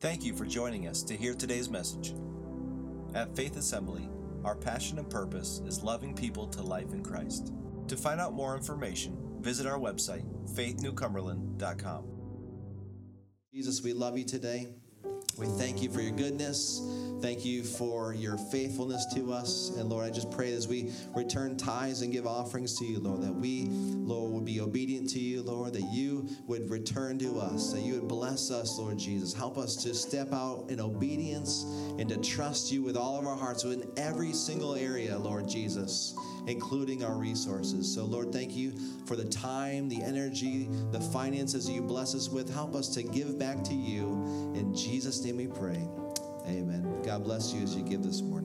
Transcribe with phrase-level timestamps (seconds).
[0.00, 2.14] Thank you for joining us to hear today's message.
[3.14, 4.08] At Faith Assembly,
[4.46, 7.52] our passion and purpose is loving people to life in Christ.
[7.88, 10.24] To find out more information, visit our website,
[10.54, 12.04] faithnewcumberland.com.
[13.52, 14.68] Jesus, we love you today.
[15.40, 16.82] We thank you for your goodness.
[17.22, 19.70] Thank you for your faithfulness to us.
[19.76, 23.22] And Lord, I just pray as we return tithes and give offerings to you, Lord,
[23.22, 27.72] that we, Lord, would be obedient to you, Lord, that you would return to us,
[27.72, 29.32] that you would bless us, Lord Jesus.
[29.32, 31.64] Help us to step out in obedience
[31.98, 36.14] and to trust you with all of our hearts in every single area, Lord Jesus,
[36.50, 37.92] including our resources.
[37.92, 38.72] So, Lord, thank you
[39.06, 42.52] for the time, the energy, the finances you bless us with.
[42.52, 44.52] Help us to give back to you.
[44.54, 45.88] In Jesus' name we pray.
[46.46, 47.02] Amen.
[47.04, 48.39] God bless you as you give this morning.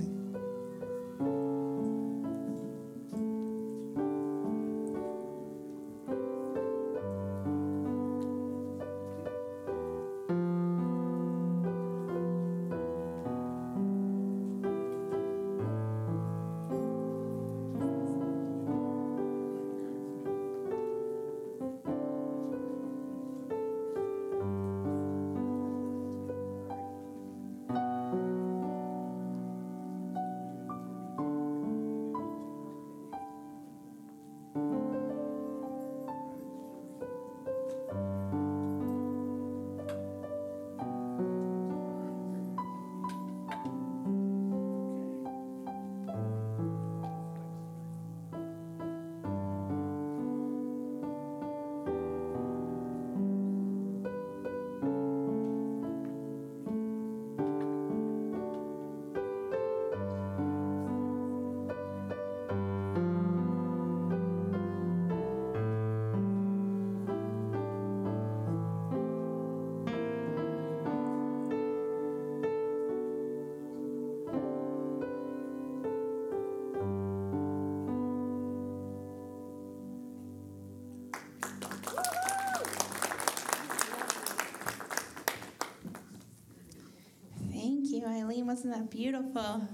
[88.05, 88.45] You, Eileen.
[88.45, 89.67] Wasn't that beautiful?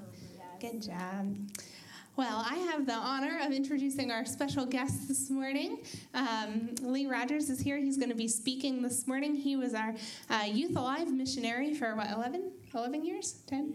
[0.62, 1.36] Good job.
[2.16, 5.80] Well, I have the honor of introducing our special guest this morning.
[6.14, 7.78] Um, Lee Rodgers is here.
[7.78, 9.36] He's going to be speaking this morning.
[9.36, 9.94] He was our
[10.30, 12.52] uh, Youth Alive missionary for what, 11?
[12.74, 13.42] 11 years?
[13.48, 13.71] 10?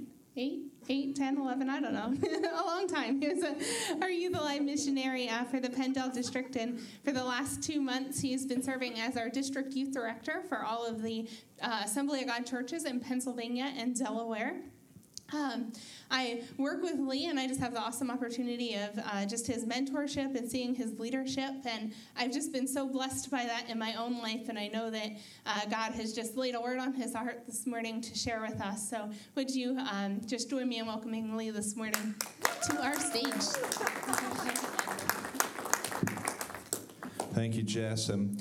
[1.16, 1.22] 8?
[1.22, 2.15] 8, 10, 11, I don't know.
[2.60, 3.21] a long time.
[3.21, 3.56] He was a,
[4.03, 8.21] our Youth Alive missionary uh, for the PennDel District, and for the last two months,
[8.21, 11.28] he's been serving as our district youth director for all of the
[11.62, 14.56] uh, Assembly of God churches in Pennsylvania and Delaware.
[15.32, 15.72] Um,
[16.10, 19.64] I work with Lee, and I just have the awesome opportunity of uh, just his
[19.64, 21.50] mentorship and seeing his leadership.
[21.69, 24.48] And I've just been so blessed by that in my own life.
[24.48, 25.10] And I know that
[25.44, 28.60] uh, God has just laid a word on his heart this morning to share with
[28.60, 28.88] us.
[28.88, 32.14] So, would you um, just join me in welcoming Lee this morning
[32.69, 33.32] to our stage?
[37.34, 38.08] Thank you, Jess.
[38.08, 38.38] Um,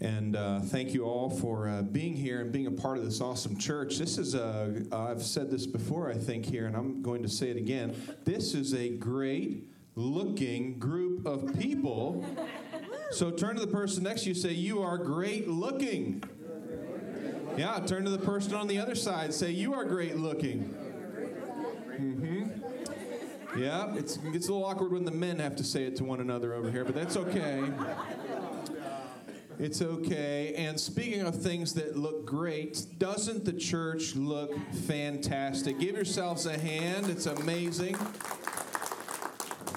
[0.00, 3.20] and uh, thank you all for uh, being here and being a part of this
[3.20, 3.98] awesome church.
[3.98, 7.50] This is a, I've said this before, I think, here, and I'm going to say
[7.50, 7.94] it again.
[8.24, 12.24] This is a great looking group of people.
[13.12, 16.22] So turn to the person next to you say, You are great looking.
[17.56, 20.74] Yeah, turn to the person on the other side, say, You are great looking.
[22.00, 23.60] Mm-hmm.
[23.60, 26.04] Yeah, it's, it gets a little awkward when the men have to say it to
[26.04, 27.62] one another over here, but that's okay.
[29.58, 30.54] It's okay.
[30.56, 34.52] And speaking of things that look great, doesn't the church look
[34.86, 35.78] fantastic?
[35.78, 37.08] Give yourselves a hand.
[37.08, 37.96] It's amazing.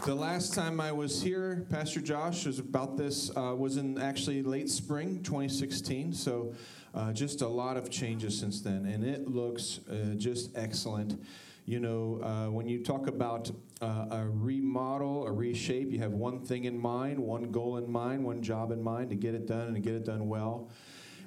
[0.06, 4.42] The last time I was here, Pastor Josh was about this, uh, was in actually
[4.42, 6.14] late spring 2016.
[6.14, 6.54] So
[6.96, 8.86] uh, just a lot of changes since then.
[8.86, 11.22] And it looks uh, just excellent.
[11.66, 13.52] You know, uh, when you talk about
[13.82, 18.24] uh, a remodel, a reshape, you have one thing in mind, one goal in mind,
[18.24, 20.70] one job in mind to get it done and to get it done well.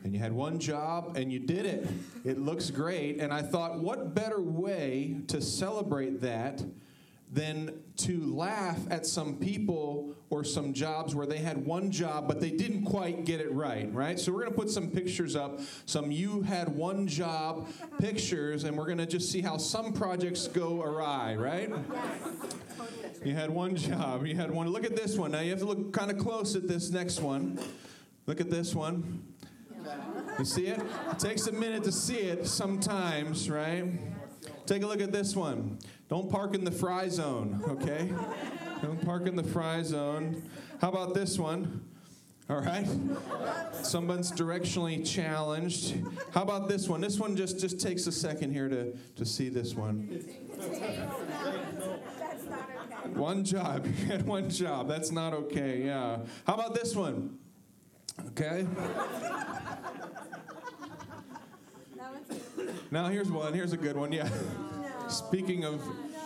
[0.02, 1.86] And you had one job and you did it.
[2.24, 3.20] It looks great.
[3.20, 6.64] And I thought, what better way to celebrate that
[7.32, 12.40] than to laugh at some people or some jobs where they had one job but
[12.40, 14.18] they didn't quite get it right, right?
[14.18, 17.68] So we're going to put some pictures up, some you had one job
[18.00, 21.70] pictures, and we're going to just see how some projects go awry, right?
[23.24, 24.68] You had one job, you had one.
[24.68, 25.32] Look at this one.
[25.32, 27.60] Now you have to look kind of close at this next one.
[28.26, 29.22] Look at this one.
[30.38, 30.80] You see it?
[31.10, 33.84] It takes a minute to see it sometimes, right?
[34.70, 35.80] Take a look at this one.
[36.08, 38.08] Don't park in the fry zone, okay?
[38.80, 40.48] Don't park in the fry zone.
[40.80, 41.84] How about this one?
[42.48, 42.86] All right?
[43.82, 45.96] Someone's directionally challenged.
[46.32, 47.00] How about this one?
[47.00, 50.02] This one just, just takes a second here to, to see this one.
[53.14, 53.86] One job.
[53.98, 54.86] You had one job.
[54.86, 55.82] That's not okay.
[55.84, 56.18] Yeah.
[56.46, 57.40] How about this one?
[58.28, 58.68] Okay.
[62.92, 63.54] Now here's one.
[63.54, 64.10] Here's a good one.
[64.10, 64.28] Yeah.
[65.08, 65.80] Speaking of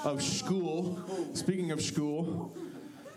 [0.05, 0.99] of school,
[1.35, 2.57] speaking of school,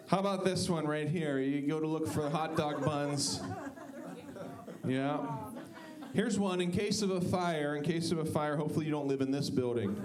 [0.08, 1.40] how about this one right here?
[1.40, 3.42] You go to look for hot dog buns.
[4.86, 5.20] Yeah.
[6.14, 7.76] Here's one in case of a fire.
[7.76, 10.02] In case of a fire, hopefully you don't live in this building.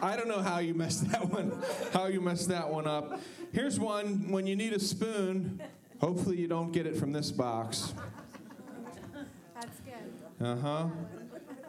[0.00, 1.60] I don't know how you messed that one,
[1.92, 3.20] how you messed that one up.
[3.52, 5.60] Here's one when you need a spoon.
[6.00, 7.94] Hopefully you don't get it from this box.
[9.54, 10.46] That's good.
[10.46, 10.86] Uh huh.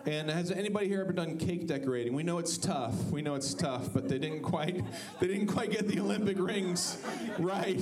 [0.06, 2.14] And has anybody here ever done cake decorating?
[2.14, 2.96] We know it's tough.
[3.12, 4.84] We know it's tough, but they didn't quite
[5.20, 6.98] they didn't quite get the Olympic rings
[7.38, 7.82] right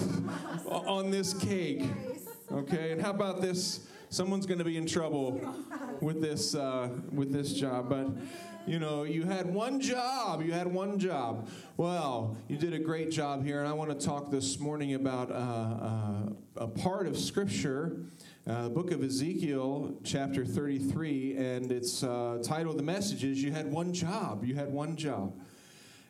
[0.66, 1.84] on this cake.
[2.52, 3.88] Okay, and how about this?
[4.10, 5.42] Someone's going to be in trouble
[6.02, 8.08] with this uh, with this job, but
[8.66, 10.42] you know, you had one job.
[10.42, 11.48] You had one job.
[11.78, 15.32] Well, you did a great job here, and I want to talk this morning about
[15.32, 17.98] uh, uh, a part of Scripture
[18.48, 23.44] uh, the book of Ezekiel, chapter 33, and its uh, title of the message is
[23.44, 24.46] You Had One Job.
[24.46, 25.38] You Had One Job.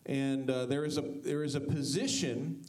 [0.06, 2.64] And uh, there, is a, there is a position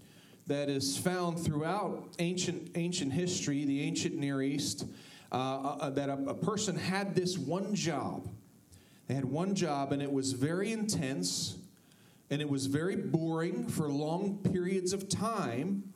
[0.46, 4.86] that is found throughout ancient, ancient history, the ancient Near East,
[5.30, 8.26] uh, uh, that a, a person had this one job.
[9.06, 11.58] They had one job, and it was very intense,
[12.30, 15.92] and it was very boring for long periods of time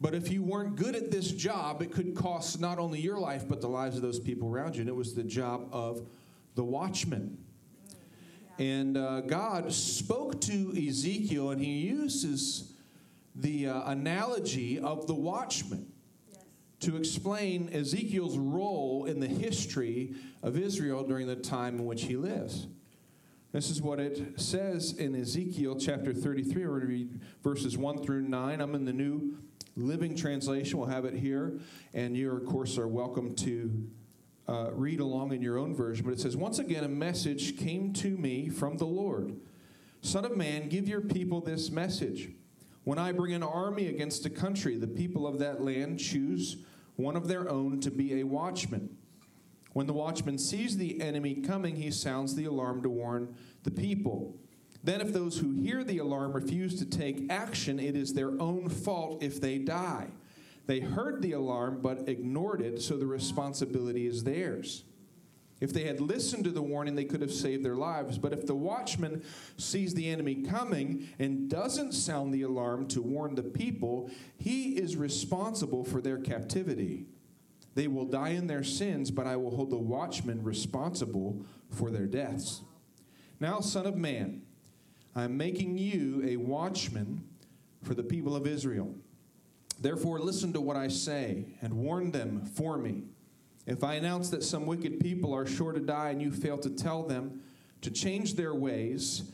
[0.00, 3.48] but if you weren't good at this job, it could cost not only your life,
[3.48, 4.80] but the lives of those people around you.
[4.80, 6.06] And it was the job of
[6.54, 7.38] the watchman.
[8.58, 12.72] And uh, God spoke to Ezekiel, and he uses
[13.34, 15.90] the uh, analogy of the watchman
[16.80, 22.16] to explain Ezekiel's role in the history of Israel during the time in which he
[22.16, 22.68] lives.
[23.52, 26.66] This is what it says in Ezekiel chapter 33.
[26.66, 28.60] We're going to read verses 1 through 9.
[28.60, 29.38] I'm in the New
[29.76, 30.78] Living Translation.
[30.78, 31.58] We'll have it here.
[31.92, 33.88] And you, of course, are welcome to
[34.46, 36.04] uh, read along in your own version.
[36.04, 39.36] But it says, Once again, a message came to me from the Lord
[40.04, 42.28] Son of man, give your people this message.
[42.84, 46.58] When I bring an army against a country, the people of that land choose
[46.96, 48.98] one of their own to be a watchman.
[49.72, 54.36] When the watchman sees the enemy coming, he sounds the alarm to warn the people.
[54.84, 58.68] Then, if those who hear the alarm refuse to take action, it is their own
[58.68, 60.08] fault if they die.
[60.66, 64.84] They heard the alarm but ignored it, so the responsibility is theirs.
[65.60, 68.18] If they had listened to the warning, they could have saved their lives.
[68.18, 69.22] But if the watchman
[69.56, 74.98] sees the enemy coming and doesn't sound the alarm to warn the people, he is
[74.98, 77.06] responsible for their captivity.
[77.74, 82.06] They will die in their sins, but I will hold the watchman responsible for their
[82.06, 82.60] deaths.
[83.40, 84.42] Now, Son of Man,
[85.16, 87.24] I'm making you a watchman
[87.82, 88.94] for the people of Israel.
[89.80, 93.04] Therefore, listen to what I say and warn them for me.
[93.66, 96.70] If I announce that some wicked people are sure to die and you fail to
[96.70, 97.40] tell them
[97.80, 99.30] to change their ways,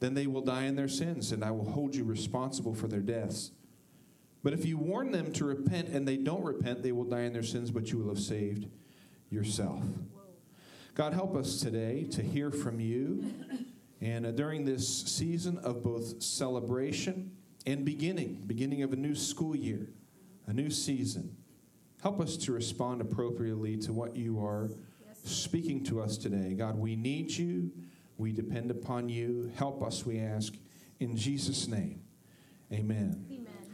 [0.00, 3.00] then they will die in their sins, and I will hold you responsible for their
[3.00, 3.50] deaths.
[4.42, 7.32] But if you warn them to repent and they don't repent, they will die in
[7.32, 8.68] their sins, but you will have saved
[9.30, 9.82] yourself.
[10.94, 13.24] God, help us today to hear from you
[14.04, 17.32] and uh, during this season of both celebration
[17.64, 19.88] and beginning, beginning of a new school year,
[20.46, 21.34] a new season,
[22.02, 24.70] help us to respond appropriately to what you are
[25.24, 26.52] speaking to us today.
[26.52, 27.72] God, we need you.
[28.18, 29.50] We depend upon you.
[29.56, 30.52] Help us, we ask,
[31.00, 32.02] in Jesus' name.
[32.70, 33.24] Amen.
[33.30, 33.73] Amen.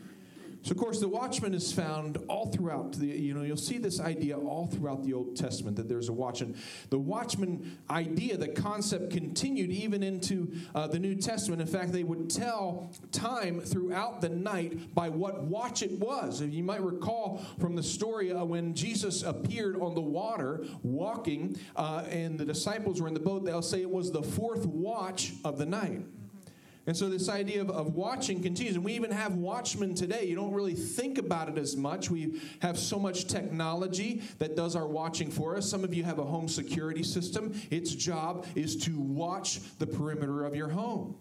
[0.62, 3.98] So, of course, the watchman is found all throughout the, you know, you'll see this
[3.98, 6.54] idea all throughout the Old Testament that there's a watchman.
[6.90, 11.62] The watchman idea, the concept continued even into uh, the New Testament.
[11.62, 16.42] In fact, they would tell time throughout the night by what watch it was.
[16.42, 22.04] You might recall from the story uh, when Jesus appeared on the water walking uh,
[22.10, 25.56] and the disciples were in the boat, they'll say it was the fourth watch of
[25.56, 26.02] the night.
[26.90, 28.74] And so this idea of, of watching continues.
[28.74, 30.24] And we even have watchmen today.
[30.24, 32.10] You don't really think about it as much.
[32.10, 35.70] We have so much technology that does our watching for us.
[35.70, 37.54] Some of you have a home security system.
[37.70, 41.14] Its job is to watch the perimeter of your home.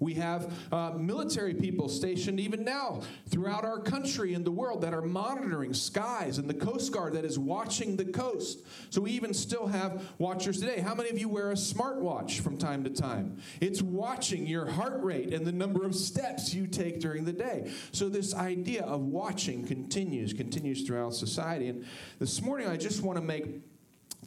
[0.00, 4.94] We have uh, military people stationed even now throughout our country and the world that
[4.94, 8.64] are monitoring skies and the Coast Guard that is watching the coast.
[8.90, 10.80] So we even still have watchers today.
[10.80, 13.38] How many of you wear a smartwatch from time to time?
[13.60, 17.70] It's watching your heart rate and the number of steps you take during the day.
[17.92, 21.68] So this idea of watching continues, continues throughout society.
[21.68, 21.84] And
[22.18, 23.60] this morning I just want to make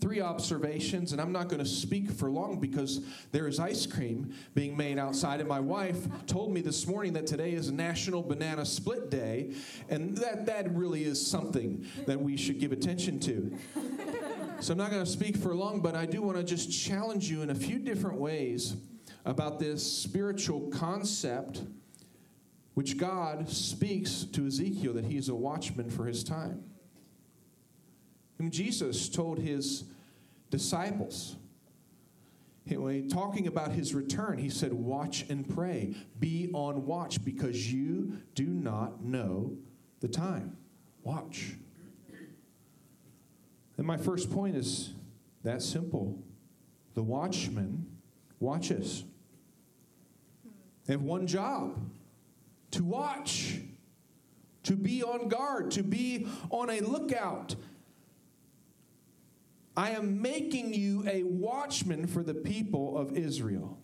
[0.02, 4.34] three observations, and I'm not going to speak for long because there is ice cream
[4.56, 5.40] being made outside.
[5.40, 9.54] And my wife told me this morning that today is National Banana Split Day,
[9.90, 13.56] and that, that really is something that we should give attention to.
[14.60, 17.30] So I'm not going to speak for long, but I do want to just challenge
[17.30, 18.76] you in a few different ways
[19.26, 21.62] about this spiritual concept
[22.74, 26.64] which God speaks to Ezekiel that he's a watchman for his time
[28.42, 29.84] whom Jesus told his
[30.50, 31.36] disciples.
[32.66, 35.94] When talking about his return, he said, Watch and pray.
[36.20, 39.56] Be on watch because you do not know
[40.00, 40.58] the time.
[41.04, 41.54] Watch.
[43.78, 44.90] And my first point is
[45.44, 46.18] that simple.
[46.96, 47.86] The watchman
[48.40, 49.04] watches.
[50.86, 51.80] They have one job
[52.72, 53.60] to watch,
[54.64, 57.56] to be on guard, to be on a lookout,
[59.82, 63.80] I am making you a watchman for the people of Israel.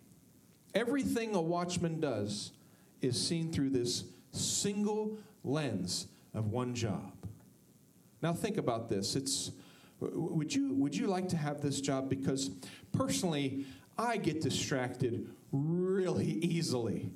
[0.76, 2.52] Everything a watchman does
[3.02, 7.14] is seen through this single lens of one job.
[8.22, 9.16] Now think about this.
[9.16, 9.50] It's
[10.00, 12.52] would you would you like to have this job because
[12.92, 13.66] personally
[13.98, 17.10] I get distracted really easily.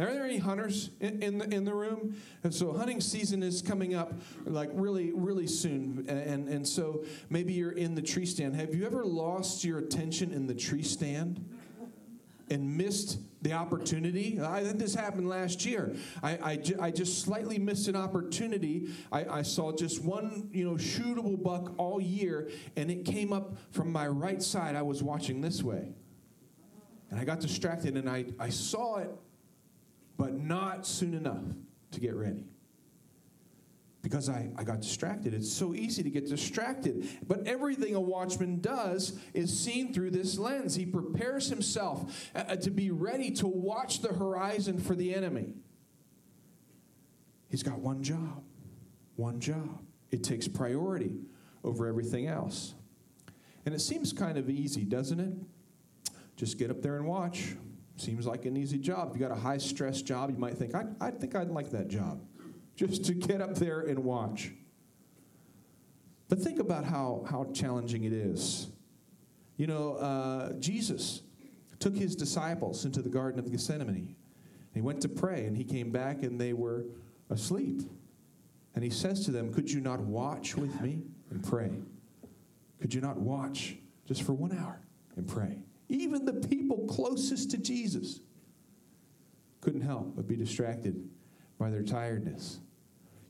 [0.00, 2.16] Are there any hunters in, in, the, in the room?
[2.42, 4.14] And so hunting season is coming up
[4.46, 6.06] like really, really soon.
[6.08, 8.56] And, and so maybe you're in the tree stand.
[8.56, 11.44] Have you ever lost your attention in the tree stand?
[12.52, 14.40] and missed the opportunity.
[14.42, 15.94] I think this happened last year.
[16.20, 18.88] I, I, ju- I just slightly missed an opportunity.
[19.12, 23.54] I, I, saw just one, you know, shootable buck all year, and it came up
[23.70, 24.74] from my right side.
[24.74, 25.92] I was watching this way.
[27.10, 29.10] And I got distracted, and I, I saw it
[30.20, 31.42] but not soon enough
[31.92, 32.44] to get ready.
[34.02, 35.32] Because I, I got distracted.
[35.32, 37.08] It's so easy to get distracted.
[37.26, 40.74] But everything a watchman does is seen through this lens.
[40.74, 45.54] He prepares himself uh, uh to be ready to watch the horizon for the enemy.
[47.48, 48.42] He's got one job.
[49.16, 49.80] One job.
[50.10, 51.18] It takes priority
[51.64, 52.74] over everything else.
[53.64, 55.32] And it seems kind of easy, doesn't it?
[56.36, 57.54] Just get up there and watch.
[58.00, 59.10] Seems like an easy job.
[59.10, 61.70] If you got a high stress job, you might think, I, I think I'd like
[61.72, 62.22] that job,
[62.76, 64.52] just to get up there and watch.
[66.28, 68.68] But think about how, how challenging it is.
[69.58, 71.22] You know, uh, Jesus
[71.78, 74.16] took his disciples into the Garden of Gethsemane.
[74.72, 76.86] He went to pray, and he came back, and they were
[77.28, 77.82] asleep.
[78.74, 81.70] And he says to them, Could you not watch with me and pray?
[82.80, 83.76] Could you not watch
[84.06, 84.80] just for one hour
[85.16, 85.64] and pray?
[85.90, 88.20] Even the people closest to Jesus
[89.60, 91.08] couldn't help but be distracted
[91.58, 92.60] by their tiredness.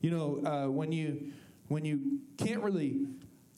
[0.01, 1.33] You know, uh, when you
[1.69, 3.07] when you can't really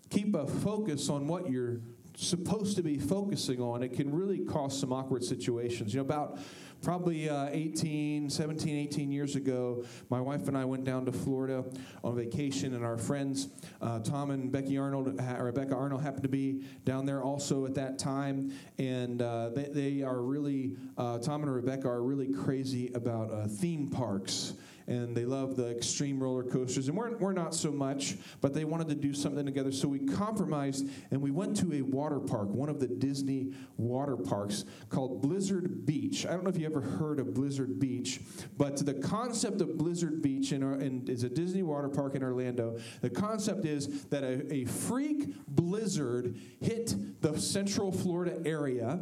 [0.08, 1.80] keep a focus on what you're
[2.16, 5.92] supposed to be focusing on, it can really cause some awkward situations.
[5.92, 6.38] You know, about
[6.82, 11.64] probably uh, 18, 17, 18 years ago, my wife and I went down to Florida
[12.02, 13.48] on vacation, and our friends,
[13.80, 17.98] uh, Tom and Becky Arnold, Rebecca Arnold, happened to be down there also at that
[17.98, 18.52] time.
[18.78, 23.46] And uh, they, they, are really, uh, Tom and Rebecca are really crazy about uh,
[23.46, 24.54] theme parks
[24.86, 26.88] and they love the extreme roller coasters.
[26.88, 29.72] And we're, we're not so much, but they wanted to do something together.
[29.72, 34.16] So we compromised and we went to a water park, one of the Disney water
[34.16, 36.26] parks called Blizzard Beach.
[36.26, 38.20] I don't know if you ever heard of Blizzard Beach,
[38.56, 42.22] but the concept of Blizzard Beach in, our, in, is a Disney water park in
[42.22, 42.78] Orlando.
[43.00, 49.00] The concept is that a, a freak blizzard hit the central Florida area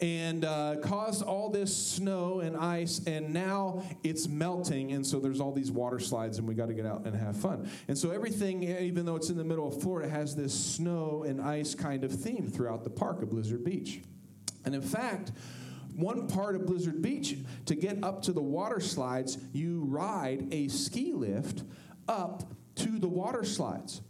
[0.00, 5.40] and uh, caused all this snow and ice, and now it's melting, and so there's
[5.40, 7.68] all these water slides, and we got to get out and have fun.
[7.88, 11.40] And so everything, even though it's in the middle of Florida, has this snow and
[11.40, 14.00] ice kind of theme throughout the park of Blizzard Beach.
[14.64, 15.32] And in fact,
[15.94, 20.68] one part of Blizzard Beach, to get up to the water slides, you ride a
[20.68, 21.62] ski lift
[22.08, 22.44] up
[22.76, 24.00] to the water slides.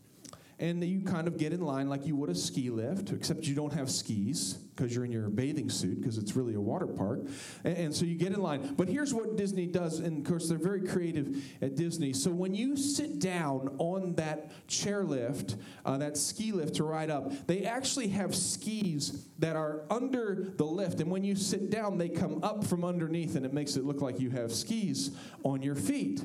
[0.60, 3.54] And you kind of get in line like you would a ski lift, except you
[3.54, 7.20] don't have skis because you're in your bathing suit because it's really a water park.
[7.64, 8.74] And, and, so you get in line.
[8.76, 12.12] But here's what Disney does, and of course, they're very creative at Disney.
[12.12, 17.46] So when you sit down on that chairlift, uh, that ski lift to ride up,
[17.46, 21.00] they actually have skis that are under the lift.
[21.00, 24.02] And when you sit down, they come up from underneath, and it makes it look
[24.02, 25.12] like you have skis
[25.42, 26.22] on your feet.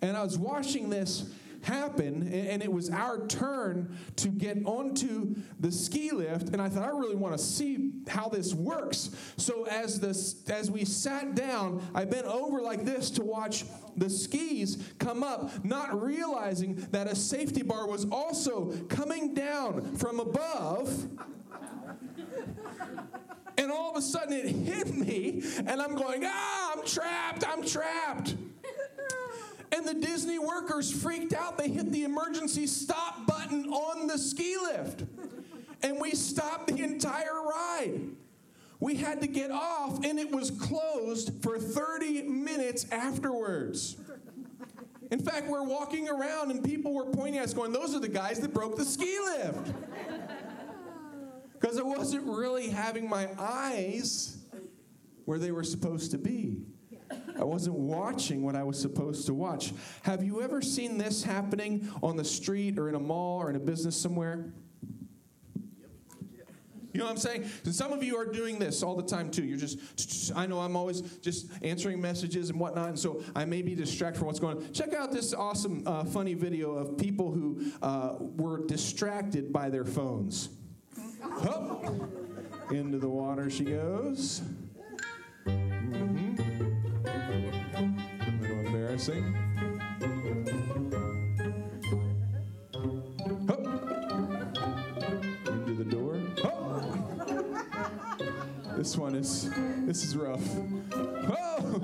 [0.00, 1.30] And I was watching this
[1.68, 6.48] happen, and it was our turn to get onto the ski lift.
[6.48, 9.10] And I thought, I really want to see how this works.
[9.36, 13.64] So as this, as we sat down, I bent over like this to watch
[13.96, 20.20] the skis come up, not realizing that a safety bar was also coming down from
[20.20, 21.08] above.
[23.58, 27.64] And all of a sudden it hit me, and I'm going, ah, I'm trapped, I'm
[27.64, 28.36] trapped.
[29.72, 31.58] And the Disney workers freaked out.
[31.58, 35.04] They hit the emergency stop button on the ski lift.
[35.82, 38.00] And we stopped the entire ride.
[38.80, 43.96] We had to get off, and it was closed for 30 minutes afterwards.
[45.10, 48.08] In fact, we're walking around, and people were pointing at us, going, Those are the
[48.08, 49.72] guys that broke the ski lift.
[51.54, 54.36] Because I wasn't really having my eyes
[55.24, 56.58] where they were supposed to be.
[57.38, 59.72] I wasn't watching what I was supposed to watch.
[60.02, 63.56] Have you ever seen this happening on the street or in a mall or in
[63.56, 64.52] a business somewhere?
[66.92, 67.48] You know what I'm saying?
[67.64, 69.44] Some of you are doing this all the time too.
[69.44, 73.62] You're just, I know I'm always just answering messages and whatnot, and so I may
[73.62, 74.72] be distracted from what's going on.
[74.72, 79.84] Check out this awesome, uh, funny video of people who uh, were distracted by their
[79.84, 80.48] phones.
[82.70, 84.42] Into the water she goes.
[88.98, 89.34] Embarrassing.
[95.46, 96.20] Into the door.
[98.76, 99.50] This one is
[99.86, 100.42] this is rough.
[100.94, 101.80] Oh!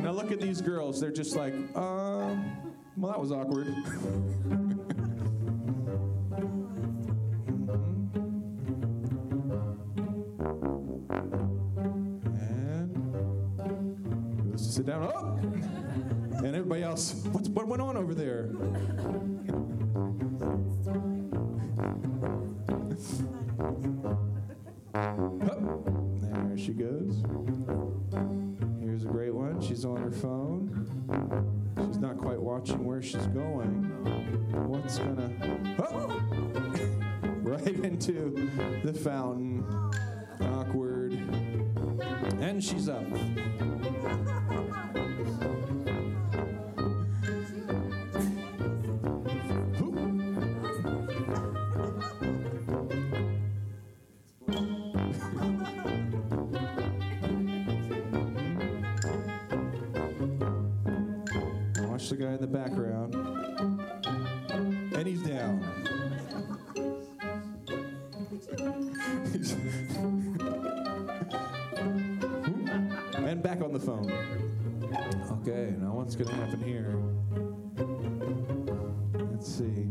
[0.00, 1.00] Now look at these girls.
[1.00, 2.44] They're just like, um,
[2.96, 3.66] well, that was awkward.
[14.74, 15.12] sit down.
[15.14, 15.53] Oh!
[16.74, 17.14] Everybody else,
[17.52, 18.48] what went on over there?
[76.16, 77.00] What's going to happen here?
[79.32, 79.88] Let's see.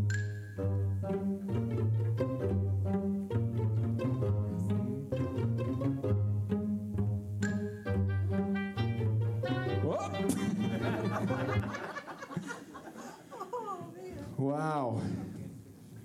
[13.33, 13.89] Oh,
[14.37, 15.01] wow.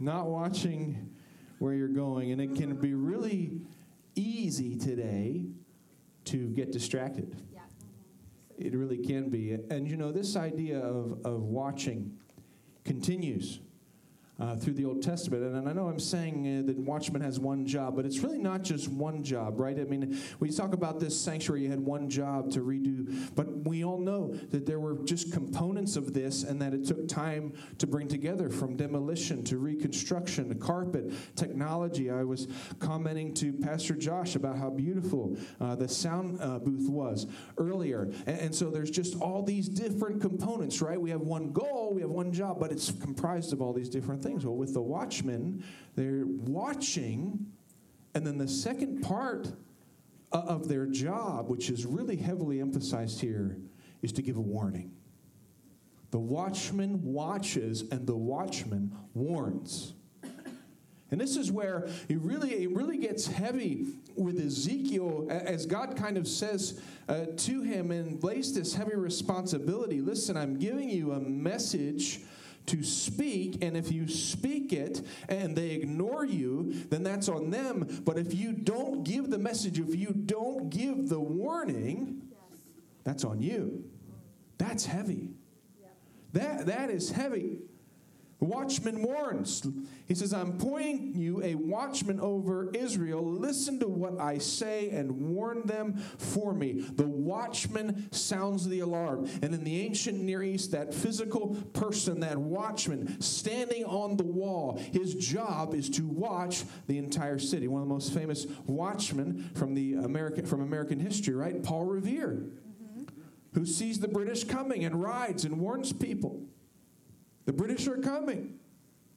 [0.00, 1.14] Not watching
[1.60, 2.32] where you're going.
[2.32, 3.52] And it can be really
[4.16, 5.46] easy today
[6.24, 7.47] to get distracted.
[8.58, 9.52] It really can be.
[9.52, 12.18] And you know, this idea of, of watching
[12.84, 13.60] continues
[14.40, 15.42] uh, through the Old Testament.
[15.42, 18.62] And I know I'm saying uh, that watchman has one job, but it's really not
[18.62, 19.78] just one job, right?
[19.78, 23.84] I mean, we talk about this sanctuary, you had one job to redo, but we
[23.84, 27.86] all know that there were just components of this and that it took time to
[27.86, 32.10] bring together from demolition to reconstruction to carpet, technology.
[32.10, 32.46] I was
[32.78, 38.02] commenting to Pastor Josh about how beautiful uh, the sound uh, booth was earlier.
[38.26, 41.00] And, and so there's just all these different components, right?
[41.00, 44.22] We have one goal, we have one job, but it's comprised of all these different
[44.22, 44.44] things things.
[44.44, 45.64] Well, with the watchmen,
[45.96, 47.46] they're watching,
[48.14, 49.52] and then the second part
[50.32, 53.56] of their job, which is really heavily emphasized here,
[54.02, 54.92] is to give a warning.
[56.10, 59.94] The watchman watches, and the watchman warns.
[61.10, 66.18] And this is where it really, it really gets heavy with Ezekiel as God kind
[66.18, 70.02] of says uh, to him and lays this heavy responsibility.
[70.02, 72.20] Listen, I'm giving you a message
[72.68, 78.02] to speak, and if you speak it and they ignore you, then that's on them.
[78.04, 82.22] But if you don't give the message, if you don't give the warning,
[83.04, 83.84] that's on you.
[84.58, 85.30] That's heavy.
[86.32, 87.58] That, that is heavy.
[88.40, 89.66] Watchman warns.
[90.06, 93.24] He says, I'm appointing you a watchman over Israel.
[93.24, 96.80] Listen to what I say and warn them for me.
[96.80, 99.28] The watchman sounds the alarm.
[99.42, 104.80] And in the ancient Near East, that physical person, that watchman, standing on the wall,
[104.92, 107.66] his job is to watch the entire city.
[107.66, 111.60] One of the most famous watchmen from, the American, from American history, right?
[111.60, 112.44] Paul Revere,
[113.54, 116.46] who sees the British coming and rides and warns people.
[117.48, 118.58] The British are coming,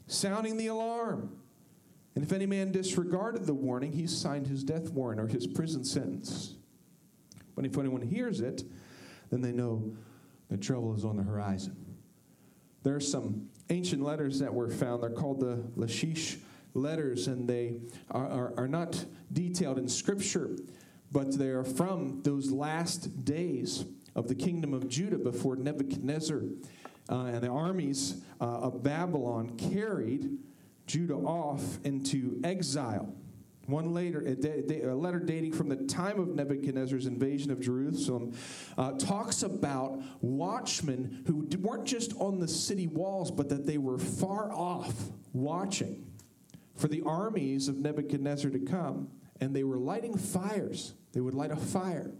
[0.07, 1.35] sounding the alarm.
[2.15, 5.83] And if any man disregarded the warning, he signed his death warrant or his prison
[5.83, 6.55] sentence.
[7.57, 8.63] But if anyone hears it,
[9.31, 9.93] then they know
[10.47, 11.75] that trouble is on the horizon.
[12.83, 15.03] There are some ancient letters that were found.
[15.03, 16.37] They're called the Lachish
[16.73, 20.55] letters, and they are, are, are not detailed in Scripture,
[21.11, 23.83] but they are from those last days
[24.15, 26.43] of the kingdom of Judah before Nebuchadnezzar
[27.19, 30.37] and the armies uh, of Babylon carried
[30.87, 33.13] Judah off into exile.
[33.67, 38.33] One later, a, a, letter dating from the time of Nebuchadnezzar's invasion of Jerusalem
[38.77, 43.97] uh, talks about watchmen who weren't just on the city walls, but that they were
[43.97, 44.93] far off
[45.31, 46.05] watching
[46.75, 49.09] for the armies of Nebuchadnezzar to come.
[49.39, 50.93] And they were lighting fires.
[51.13, 52.11] They would light a fire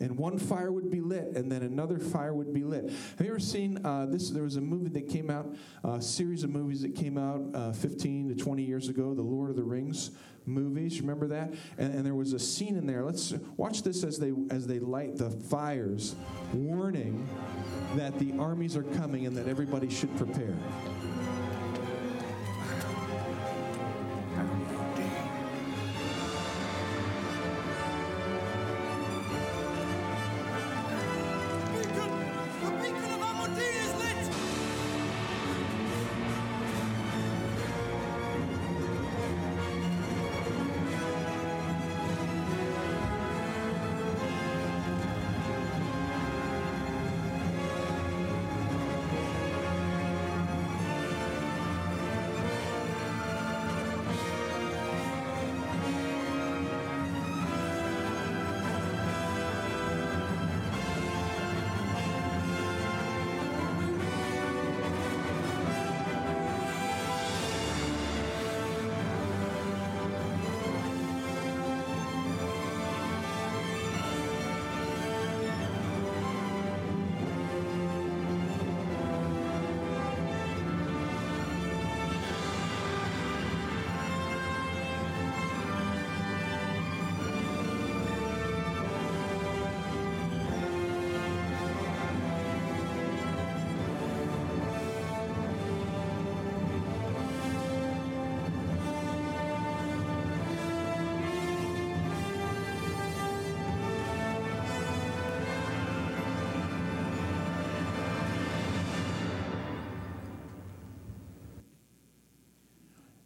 [0.00, 2.90] and one fire would be lit, and then another fire would be lit.
[3.18, 4.30] Have you ever seen uh, this?
[4.30, 7.72] There was a movie that came out, a series of movies that came out uh,
[7.72, 10.10] 15 to 20 years ago, the Lord of the Rings
[10.46, 11.00] movies.
[11.00, 11.54] Remember that?
[11.78, 13.04] And, and there was a scene in there.
[13.04, 16.14] Let's watch this as they as they light the fires,
[16.52, 17.26] warning
[17.96, 20.54] that the armies are coming and that everybody should prepare.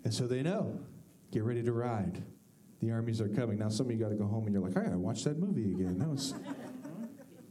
[0.09, 0.81] And so they know
[1.33, 2.23] get ready to ride.
[2.81, 3.59] The armies are coming.
[3.59, 5.23] Now, some of you got to go home and you're like, I got to watch
[5.25, 5.99] that movie again.
[5.99, 6.33] That was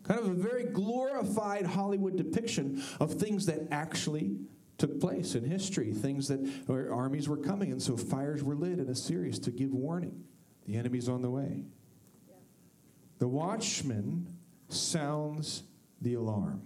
[0.02, 4.38] kind of a very glorified Hollywood depiction of things that actually
[4.80, 8.80] took place in history, things that where armies were coming, and so fires were lit
[8.80, 10.24] in Assyria to give warning.
[10.65, 11.63] The enemy's on the way.
[13.20, 14.36] The watchman
[14.67, 15.62] sounds
[16.02, 16.63] the alarm.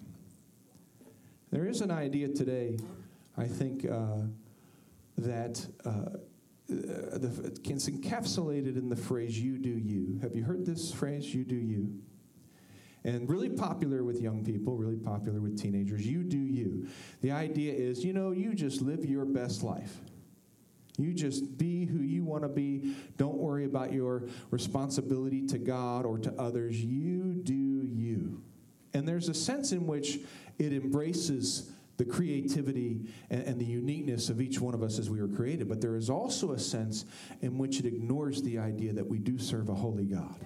[1.52, 2.78] There is an idea today,
[3.38, 4.20] I think, uh,
[5.18, 6.18] that uh,
[6.68, 10.20] the, it's encapsulated in the phrase you do you.
[10.22, 11.94] Have you heard this phrase, you do you?
[13.04, 16.06] And really popular with young people, really popular with teenagers.
[16.06, 16.88] You do you.
[17.22, 19.98] The idea is, you know, you just live your best life.
[20.98, 22.94] You just be who you want to be.
[23.18, 26.80] Don't worry about your responsibility to God or to others.
[26.84, 28.44] You do you.
[28.94, 30.20] And there's a sense in which
[30.60, 35.22] it embraces the creativity and, and, the uniqueness of each one of us as we
[35.22, 35.68] were created.
[35.68, 37.06] But there is also a sense
[37.42, 40.46] in which it ignores the idea that we do serve a holy God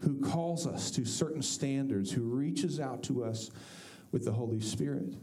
[0.00, 3.50] who calls us to certain standards, who reaches out to us
[4.12, 5.14] with the Holy Spirit.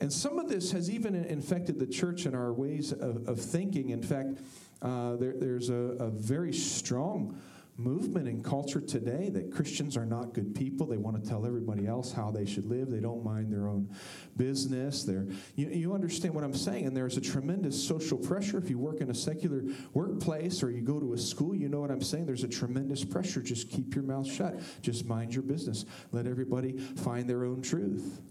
[0.00, 3.90] And some of this has even infected the church in our ways of, of thinking.
[3.90, 4.38] In fact,
[4.82, 7.40] uh, there, there's a, a very strong
[7.78, 10.86] movement and culture today that Christians are not good people.
[10.86, 12.90] They want to tell everybody else how they should live.
[12.90, 13.90] They don't mind their own
[14.36, 15.04] business.
[15.04, 16.86] They're, you, you understand what I'm saying?
[16.86, 18.56] And there's a tremendous social pressure.
[18.58, 21.80] If you work in a secular workplace or you go to a school, you know
[21.80, 22.26] what I'm saying?
[22.26, 23.42] There's a tremendous pressure.
[23.42, 24.60] Just keep your mouth shut.
[24.80, 25.84] Just mind your business.
[26.12, 28.22] Let everybody find their own truth.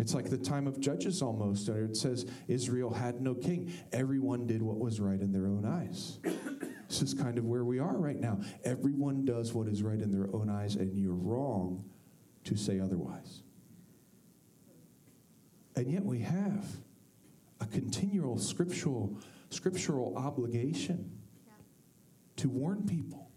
[0.00, 1.68] It's like the time of Judges almost.
[1.68, 3.72] It says Israel had no king.
[3.92, 6.18] Everyone did what was right in their own eyes.
[6.88, 8.40] This is kind of where we are right now.
[8.64, 11.84] Everyone does what is right in their own eyes, and you're wrong
[12.44, 13.42] to say otherwise.
[15.76, 16.66] And yet we have
[17.60, 19.16] a continual scriptural,
[19.50, 21.18] scriptural obligation
[22.36, 23.29] to warn people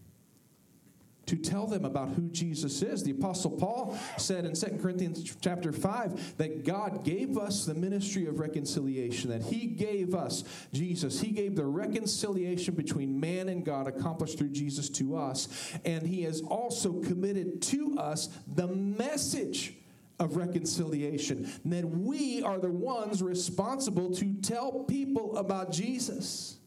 [1.25, 3.03] to tell them about who Jesus is.
[3.03, 8.25] The apostle Paul said in 2 Corinthians chapter 5 that God gave us the ministry
[8.25, 11.19] of reconciliation that he gave us Jesus.
[11.21, 15.47] He gave the reconciliation between man and God accomplished through Jesus to us
[15.86, 19.75] and he has also committed to us the message
[20.19, 21.49] of reconciliation.
[21.63, 26.57] And That we are the ones responsible to tell people about Jesus.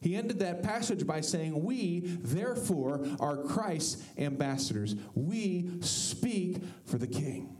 [0.00, 4.94] He ended that passage by saying, We, therefore, are Christ's ambassadors.
[5.14, 7.56] We speak for the King.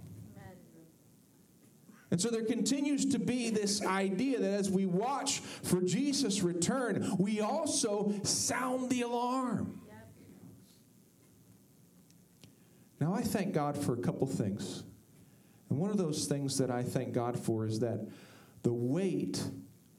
[2.11, 7.15] And so there continues to be this idea that as we watch for Jesus' return,
[7.19, 9.81] we also sound the alarm.
[13.01, 14.83] Now, I thank God for a couple things.
[15.71, 18.01] And one of those things that I thank God for is that
[18.63, 19.43] the weight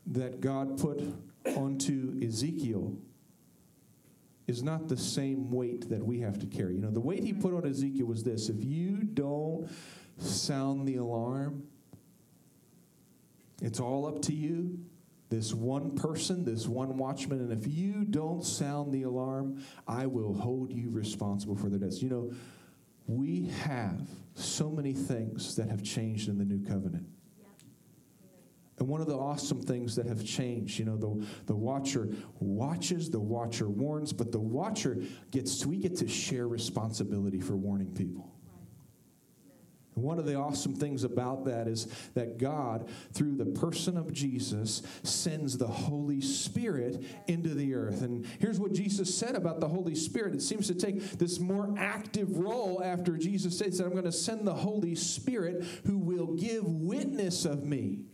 [0.07, 1.01] that God put
[1.45, 2.95] onto Ezekiel
[4.47, 6.75] is not the same weight that we have to carry.
[6.75, 9.69] You know, the weight he put on Ezekiel was this if you don't
[10.17, 11.63] sound the alarm,
[13.61, 14.79] it's all up to you.
[15.29, 20.33] This one person, this one watchman, and if you don't sound the alarm, I will
[20.33, 22.03] hold you responsible for their deaths.
[22.03, 22.33] You know,
[23.07, 24.01] we have
[24.35, 27.07] so many things that have changed in the new covenant.
[28.81, 33.11] And one of the awesome things that have changed, you know, the, the watcher watches,
[33.11, 34.97] the watcher warns, but the watcher
[35.29, 38.33] gets, we get to share responsibility for warning people.
[39.93, 44.11] And one of the awesome things about that is that God, through the person of
[44.11, 48.01] Jesus, sends the Holy Spirit into the earth.
[48.01, 50.33] And here's what Jesus said about the Holy Spirit.
[50.33, 54.47] It seems to take this more active role after Jesus said, I'm going to send
[54.47, 58.05] the Holy Spirit who will give witness of me.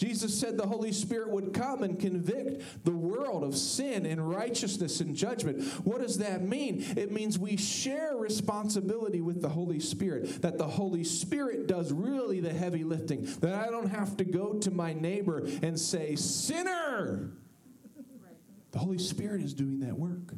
[0.00, 5.02] Jesus said the Holy Spirit would come and convict the world of sin and righteousness
[5.02, 5.62] and judgment.
[5.84, 6.82] What does that mean?
[6.96, 12.40] It means we share responsibility with the Holy Spirit, that the Holy Spirit does really
[12.40, 17.32] the heavy lifting, that I don't have to go to my neighbor and say, Sinner!
[18.70, 20.32] The Holy Spirit is doing that work.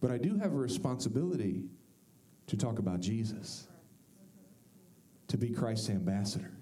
[0.00, 1.66] But I do have a responsibility
[2.48, 3.68] to talk about Jesus,
[5.28, 6.55] to be Christ's ambassador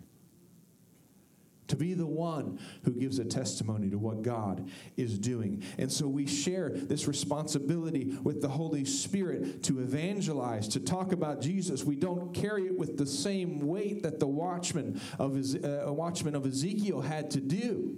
[1.69, 5.63] to be the one who gives a testimony to what God is doing.
[5.79, 11.41] And so we share this responsibility with the Holy Spirit to evangelize, to talk about
[11.41, 11.85] Jesus.
[11.85, 16.47] We don't carry it with the same weight that the watchman of, uh, watchman of
[16.47, 17.97] Ezekiel had to do,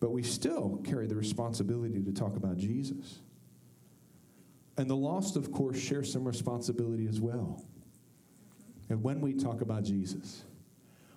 [0.00, 3.20] but we still carry the responsibility to talk about Jesus.
[4.76, 7.64] And the lost, of course, share some responsibility as well.
[8.88, 10.44] And when we talk about Jesus,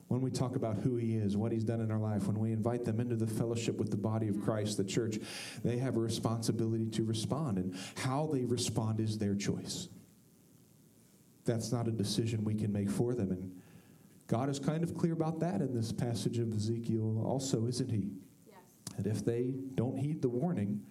[0.07, 2.51] when we talk about who he is, what he's done in our life, when we
[2.51, 5.17] invite them into the fellowship with the body of Christ, the church,
[5.63, 7.57] they have a responsibility to respond.
[7.57, 9.89] And how they respond is their choice.
[11.43, 13.31] That's not a decision we can make for them.
[13.31, 13.61] And
[14.27, 18.09] God is kind of clear about that in this passage of Ezekiel, also, isn't he?
[18.47, 18.57] Yes.
[18.97, 20.81] That if they don't heed the warning,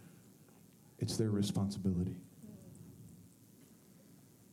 [0.98, 2.16] it's their responsibility.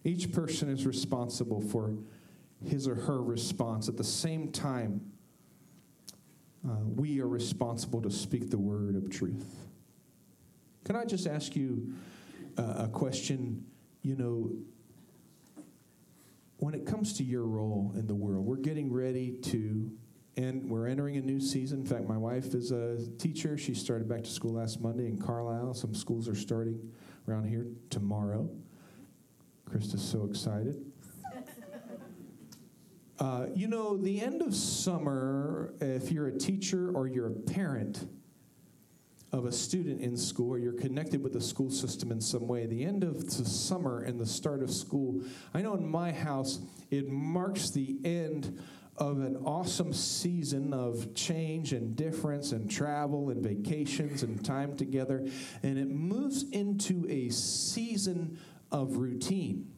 [0.05, 1.95] Each person is responsible for
[2.67, 3.89] his or her response.
[3.89, 5.01] At the same time,
[6.67, 9.67] uh, we are responsible to speak the word of truth.
[10.85, 11.93] Can I just ask you
[12.57, 13.65] uh, a question?
[14.01, 14.51] You know,
[16.57, 19.91] when it comes to your role in the world, we're getting ready to,
[20.37, 21.81] and we're entering a new season.
[21.81, 23.57] In fact, my wife is a teacher.
[23.57, 25.73] She started back to school last Monday in Carlisle.
[25.73, 26.79] Some schools are starting
[27.27, 28.49] around here tomorrow.
[29.69, 30.92] Krista's so excited.
[33.23, 38.05] Uh, you know, the end of summer, if you're a teacher or you're a parent
[39.31, 42.65] of a student in school or you're connected with the school system in some way,
[42.65, 45.21] the end of the summer and the start of school,
[45.53, 46.59] I know in my house,
[46.91, 48.59] it marks the end
[48.97, 55.25] of an awesome season of change and difference and travel and vacations and time together,
[55.63, 58.37] and it moves into a season
[58.69, 59.72] of routine.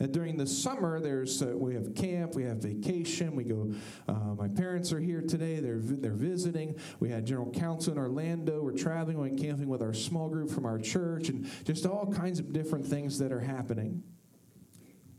[0.00, 3.72] And during the summer, there's uh, we have camp, we have vacation, we go.
[4.08, 6.74] Uh, my parents are here today; they're they're visiting.
[6.98, 8.60] We had general council in Orlando.
[8.60, 12.40] We're traveling, we're camping with our small group from our church, and just all kinds
[12.40, 14.02] of different things that are happening.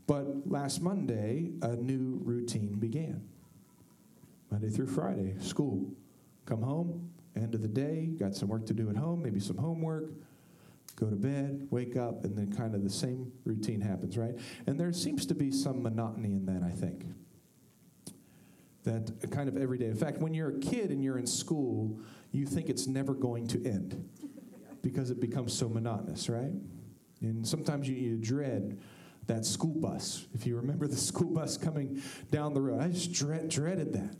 [0.06, 3.26] But last Monday, a new routine began.
[4.50, 5.90] Monday through Friday, school.
[6.44, 9.56] Come home, end of the day, got some work to do at home, maybe some
[9.56, 10.10] homework
[10.96, 14.34] go to bed, wake up, and then kind of the same routine happens, right?
[14.66, 17.04] And there seems to be some monotony in that, I think.
[18.84, 19.86] That kind of every day.
[19.86, 22.00] In fact, when you're a kid and you're in school,
[22.32, 24.08] you think it's never going to end
[24.82, 26.52] because it becomes so monotonous, right?
[27.20, 28.78] And sometimes you, you dread
[29.26, 30.26] that school bus.
[30.34, 34.14] If you remember the school bus coming down the road, I just dread, dreaded that.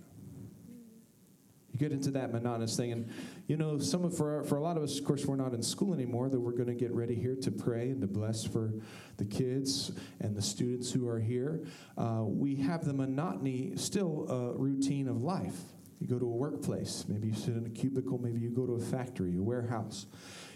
[1.77, 2.93] You get into that monotonous thing.
[2.93, 3.11] And,
[3.49, 5.63] you know, some of, for, for a lot of us, of course, we're not in
[5.63, 8.73] school anymore, that we're going to get ready here to pray and to bless for
[9.19, 11.67] the kids and the students who are here.
[11.99, 15.59] Uh, we have the monotony, still uh, routine of life.
[16.01, 18.77] You go to a workplace, maybe you sit in a cubicle, maybe you go to
[18.77, 20.07] a factory, a warehouse.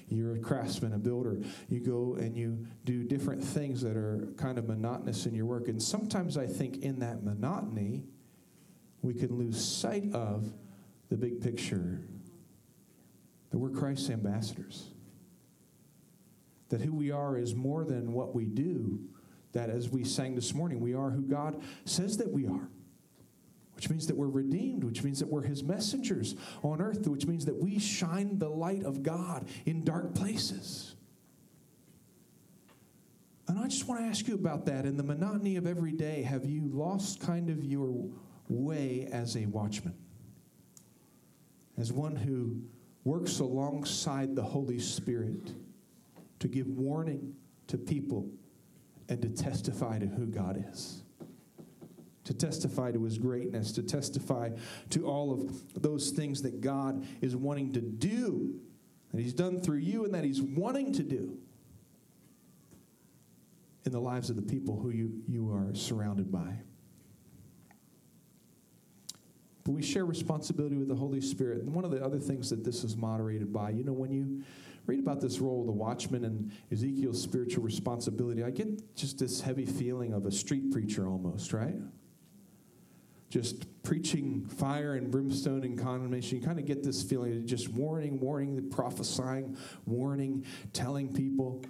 [0.09, 1.39] You're a craftsman, a builder.
[1.69, 5.69] You go and you do different things that are kind of monotonous in your work.
[5.69, 8.05] And sometimes I think in that monotony,
[9.03, 10.51] we can lose sight of
[11.11, 12.01] the big picture
[13.51, 14.91] that we're Christ's ambassadors.
[16.69, 19.01] That who we are is more than what we do.
[19.53, 22.69] That as we sang this morning, we are who God says that we are.
[23.75, 27.47] Which means that we're redeemed, which means that we're His messengers on earth, which means
[27.47, 30.95] that we shine the light of God in dark places.
[33.49, 34.87] And I just want to ask you about that.
[34.87, 38.09] In the monotony of every day, have you lost kind of your
[38.49, 39.95] way as a watchman?
[41.79, 42.61] As one who
[43.05, 45.53] works alongside the Holy Spirit
[46.39, 47.35] to give warning
[47.69, 48.29] to people
[49.09, 51.03] and to testify to who God is.
[52.25, 54.51] To testify to his greatness, to testify
[54.91, 58.61] to all of those things that God is wanting to do,
[59.13, 61.39] that he's done through you, and that he's wanting to do
[63.85, 66.59] in the lives of the people who you, you are surrounded by.
[69.65, 71.63] But we share responsibility with the Holy Spirit.
[71.63, 74.43] And one of the other things that this is moderated by, you know, when you
[74.87, 79.41] read about this role of the watchman and Ezekiel's spiritual responsibility, I get just this
[79.41, 81.77] heavy feeling of a street preacher almost, right?
[83.29, 86.41] Just preaching fire and brimstone and condemnation.
[86.41, 91.63] You kind of get this feeling of just warning, warning, prophesying, warning, telling people.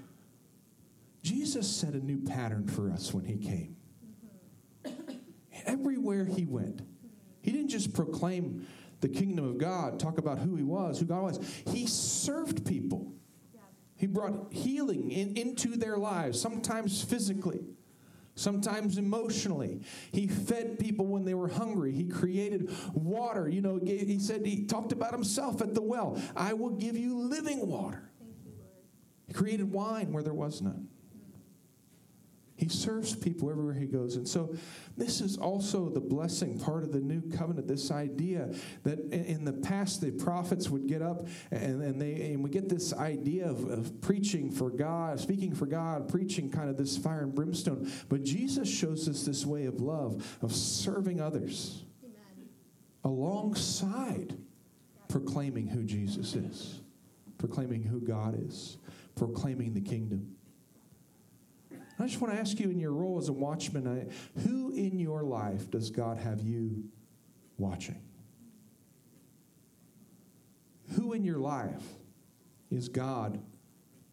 [1.22, 3.76] Jesus set a new pattern for us when he came.
[5.66, 6.80] Everywhere he went,
[7.42, 8.66] he didn't just proclaim
[9.00, 11.62] the kingdom of God, talk about who he was, who God was.
[11.66, 13.12] He served people.
[13.96, 17.60] He brought healing in, into their lives, sometimes physically,
[18.34, 19.82] sometimes emotionally.
[20.10, 21.92] He fed people when they were hungry.
[21.92, 23.48] He created water.
[23.48, 27.18] You know, he said, he talked about himself at the well I will give you
[27.18, 28.10] living water.
[28.22, 28.32] You,
[29.26, 30.88] he created wine where there was none.
[32.60, 34.16] He serves people everywhere he goes.
[34.16, 34.54] And so,
[34.94, 39.54] this is also the blessing part of the new covenant this idea that in the
[39.54, 43.64] past, the prophets would get up and, and, they, and we get this idea of,
[43.70, 47.90] of preaching for God, speaking for God, preaching kind of this fire and brimstone.
[48.10, 52.50] But Jesus shows us this way of love, of serving others Amen.
[53.04, 54.36] alongside
[55.08, 56.82] proclaiming who Jesus is,
[57.38, 58.76] proclaiming who God is,
[59.16, 60.36] proclaiming the kingdom.
[62.00, 64.98] I just want to ask you in your role as a watchman, uh, who in
[64.98, 66.84] your life does God have you
[67.58, 68.00] watching?
[70.96, 71.84] Who in your life
[72.70, 73.40] is God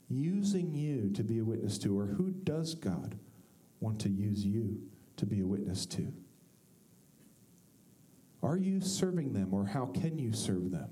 [0.10, 3.18] using you to be a witness to, or who does God
[3.80, 4.82] want to use you
[5.18, 6.12] to be a witness to?
[8.44, 10.90] Are you serving them, or how can you serve them?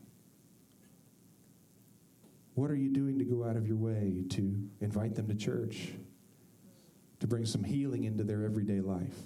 [2.55, 5.89] What are you doing to go out of your way to invite them to church?
[7.25, 9.17] To bring some healing into their everyday life,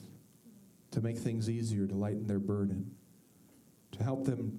[0.90, 2.90] to make things easier, to lighten their burden,
[3.92, 4.58] to help them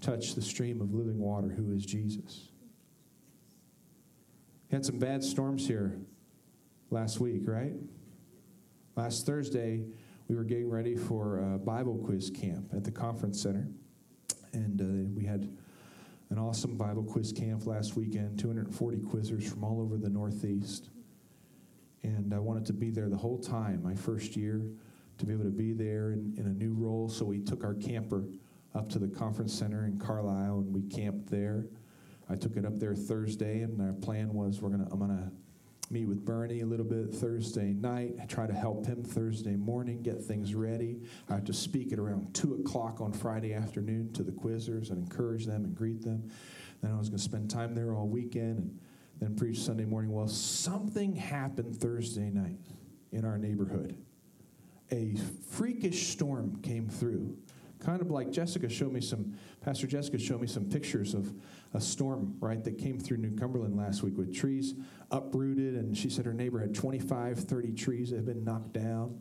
[0.00, 2.48] touch the stream of living water who is Jesus.
[4.68, 6.00] We had some bad storms here
[6.90, 7.74] last week, right?
[8.96, 9.84] Last Thursday,
[10.26, 13.68] we were getting ready for a Bible quiz camp at the conference center.
[14.52, 15.48] And uh, we had
[16.30, 20.88] an awesome Bible quiz camp last weekend 240 quizzers from all over the Northeast.
[22.02, 24.62] And I wanted to be there the whole time, my first year,
[25.18, 27.08] to be able to be there in, in a new role.
[27.08, 28.24] So we took our camper
[28.74, 31.66] up to the conference center in Carlisle and we camped there.
[32.28, 35.32] I took it up there Thursday, and our plan was we're gonna I'm gonna
[35.90, 40.22] meet with Bernie a little bit Thursday night, try to help him Thursday morning, get
[40.22, 41.00] things ready.
[41.28, 44.98] I have to speak at around 2 o'clock on Friday afternoon to the quizzers and
[45.02, 46.30] encourage them and greet them.
[46.80, 48.78] Then I was to spend time there all weekend and
[49.20, 50.10] then preach Sunday morning.
[50.12, 52.58] Well, something happened Thursday night
[53.12, 53.96] in our neighborhood.
[54.90, 55.14] A
[55.50, 57.36] freakish storm came through.
[57.78, 61.32] Kind of like Jessica showed me some, Pastor Jessica showed me some pictures of
[61.72, 64.74] a storm, right, that came through New Cumberland last week with trees
[65.10, 65.74] uprooted.
[65.74, 69.20] And she said her neighbor had 25, 30 trees that had been knocked down.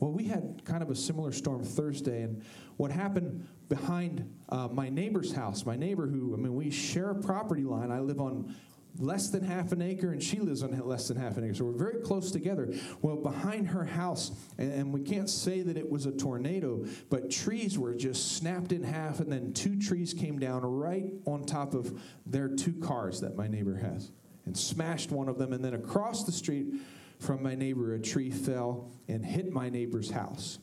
[0.00, 2.42] Well, we had kind of a similar storm Thursday, and
[2.76, 7.14] what happened behind uh, my neighbor's house, my neighbor who, I mean, we share a
[7.14, 7.90] property line.
[7.90, 8.54] I live on
[8.98, 11.54] less than half an acre, and she lives on less than half an acre.
[11.54, 12.72] So we're very close together.
[13.02, 17.30] Well, behind her house, and, and, we can't say that it was a tornado, but
[17.30, 21.74] trees were just snapped in half, and then two trees came down right on top
[21.74, 24.10] of their two cars that my neighbor has
[24.46, 25.52] and smashed one of them.
[25.52, 26.74] And then across the street
[27.18, 30.58] from my neighbor, a tree fell and hit my neighbor's house.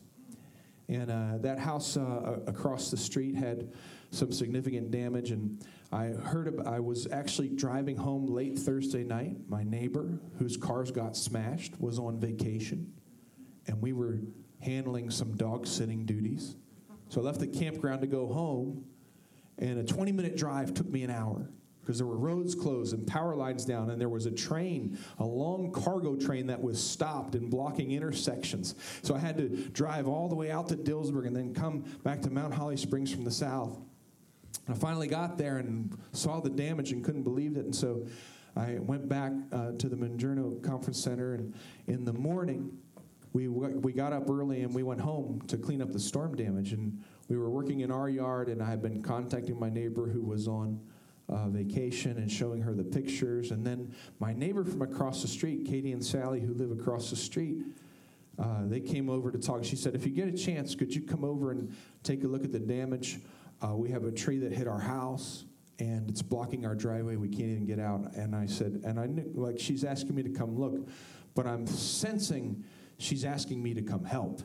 [0.88, 3.74] And uh, that house uh, across the street had
[4.12, 5.32] some significant damage.
[5.32, 9.38] And I heard, about, I was actually driving home late Thursday night.
[9.50, 12.94] My neighbor, whose cars got smashed, was on vacation.
[13.68, 14.20] And we were
[14.60, 16.56] handling some dog sitting duties.
[17.10, 18.86] So I left the campground to go home.
[19.58, 21.50] And a 20 minute drive took me an hour
[21.86, 25.24] because there were roads closed and power lines down, and there was a train, a
[25.24, 28.74] long cargo train that was stopped and blocking intersections.
[29.04, 32.24] So I had to drive all the way out to Dillsburg and then come back
[32.24, 33.80] to Mount Holly Springs from the south.
[34.66, 37.66] And I finally got there and saw the damage and couldn't believe it.
[37.66, 38.08] And so
[38.56, 41.54] I went back uh, to the Mingiorno Conference Center, and
[41.86, 42.76] in the morning,
[43.32, 46.74] we, we got up early and we went home to clean up the storm damage.
[46.74, 50.24] And we were working in our yard, and I had been contacting my neighbor who
[50.24, 50.80] was on
[51.30, 53.52] uh, vacation and showing her the pictures.
[53.52, 57.16] And then my neighbor from across the street, Katie and Sally, who live across the
[57.16, 57.64] street,
[58.38, 59.64] uh, they came over to talk.
[59.64, 61.74] She said, If you get a chance, could you come over and
[62.04, 63.20] take a look at the damage?
[63.62, 65.46] Uh, we have a tree that hit our house
[65.80, 67.16] and it's blocking our driveway.
[67.16, 68.14] We can't even get out.
[68.16, 70.88] And I said, And I knew, like, she's asking me to come look,
[71.34, 72.64] but I'm sensing
[72.98, 74.42] she's asking me to come help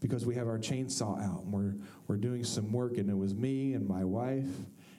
[0.00, 1.74] because we have our chainsaw out and we're,
[2.08, 2.98] we're doing some work.
[2.98, 4.48] And it was me and my wife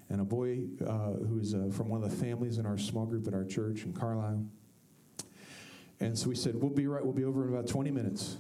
[0.10, 3.06] and a boy uh, who is uh, from one of the families in our small
[3.06, 4.46] group at our church in Carlisle.
[6.00, 7.04] And so we said, "We'll be right.
[7.04, 8.38] We'll be over in about 20 minutes."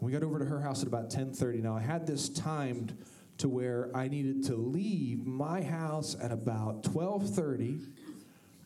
[0.00, 1.62] We got over to her house at about 10:30.
[1.62, 2.96] Now I had this timed
[3.38, 7.80] to where I needed to leave my house at about 12:30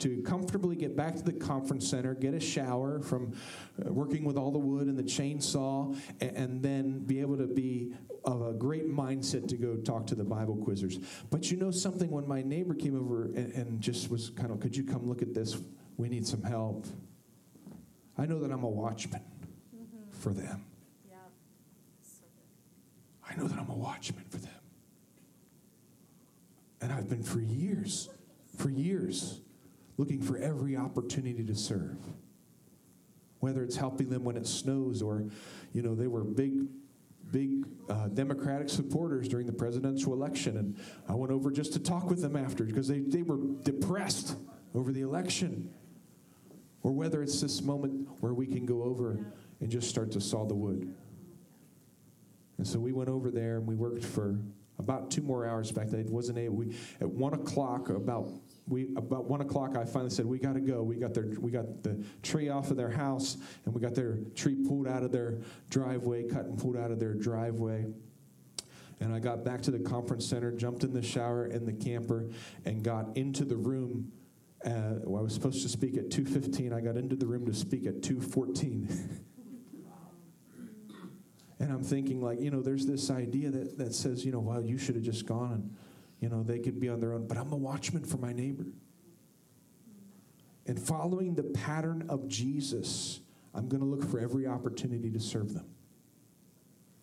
[0.01, 3.33] to comfortably get back to the conference center, get a shower from
[3.79, 7.93] uh, working with all the wood and the chainsaw, and, then be able to be
[8.25, 11.05] of a great mindset to go talk to the Bible quizzers.
[11.31, 14.61] But you know something, when my neighbor came over and, and just was kind of,
[14.61, 15.59] could you come look at this?
[15.97, 16.87] We need some help.
[18.17, 19.21] I know that I'm a watchman
[19.75, 20.11] mm-hmm.
[20.11, 20.65] for them.
[21.09, 21.17] Yeah.
[23.29, 24.51] I know that I'm a watchman for them.
[26.81, 28.09] And I've been for years,
[28.57, 29.41] for years,
[29.97, 31.99] looking for every opportunity to serve.
[33.41, 35.25] Whether it's helping them when it snows or,
[35.73, 36.67] you know, they were big
[37.31, 40.57] big uh, Democratic supporters during the presidential election.
[40.57, 40.79] And
[41.09, 44.37] I went over just to talk with them after because they, they were depressed
[44.75, 45.71] over the election.
[46.83, 49.19] Or whether it's this moment where we can go over
[49.61, 50.95] and just start to saw the wood.
[52.59, 54.39] And so we went over there and we worked for
[54.79, 55.71] about two more hours.
[55.71, 56.57] Fact, I wasn't able.
[56.57, 58.31] We, at one o'clock, about
[58.67, 60.83] we about one o'clock i finally said we got to go.
[60.83, 64.19] We got their we got the tree off of their house and we got their
[64.35, 65.39] tree pulled out of their
[65.71, 67.87] driveway cut and pulled out of their driveway.
[69.01, 72.31] And i got back to the conference center jumped in the shower in the camper
[72.65, 74.13] and got into the room
[74.65, 77.53] uh, well, i was supposed to speak at 2.15 i got into the room to
[77.53, 79.19] speak at 2.14
[81.59, 84.63] and i'm thinking like you know there's this idea that, that says you know well
[84.63, 85.84] you should have just gone and
[86.25, 88.65] you know, they could be on their own, but I'm a watchman for my neighbor.
[90.67, 93.21] And following the pattern of Jesus,
[93.53, 95.67] I'm going to look for every opportunity to serve them.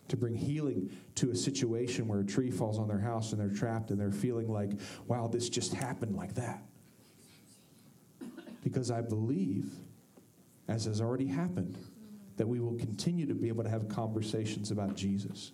[0.08, 3.56] To bring healing to a situation where a tree falls on their house and they're
[3.56, 4.72] trapped and they're feeling like,
[5.06, 6.64] wow, this just happened like that.
[8.64, 9.72] Because I believe,
[10.68, 11.78] as has already happened,
[12.38, 15.52] that we will continue to be able to have conversations about Jesus,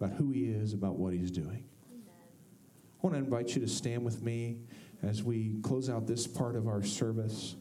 [0.00, 1.62] about who he is, about what he's doing.
[3.06, 4.56] I want to invite you to stand with me
[5.04, 7.54] as we close out this part of our service.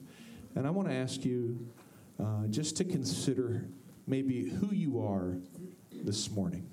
[0.56, 1.68] And I want to ask you
[2.20, 3.64] uh, just to consider
[4.08, 5.38] maybe who you are
[5.92, 6.68] this morning.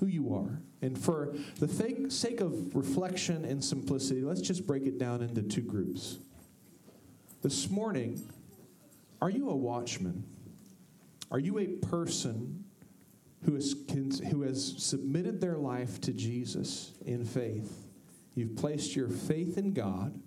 [0.00, 0.62] Who you are.
[0.80, 1.68] And for the
[2.08, 6.16] sake of reflection and simplicity, let's just break it down into two groups.
[7.42, 8.26] This morning,
[9.20, 10.24] are you a watchman?
[11.30, 12.64] Are you a person
[13.44, 13.74] who has,
[14.30, 17.86] who has submitted their life to Jesus in faith?
[18.34, 20.20] You've placed your faith in God,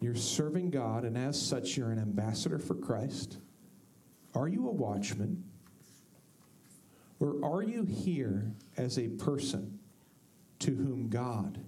[0.00, 3.38] you're serving God, and as such, you're an ambassador for Christ.
[4.34, 5.44] Are you a watchman?
[7.18, 9.78] Or are you here as a person
[10.58, 11.58] to whom God